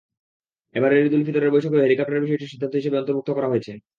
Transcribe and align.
এবারের 0.75 1.05
ঈদুল 1.07 1.21
ফিতরের 1.25 1.53
বৈঠকেও 1.53 1.83
হেলিকপ্টারের 1.83 2.23
বিষয়টি 2.25 2.45
সিদ্ধান্ত 2.47 2.73
হিসেবে 2.75 2.99
অন্তর্ভুক্ত 2.99 3.29
করা 3.33 3.51
হয়েছে। 3.51 3.71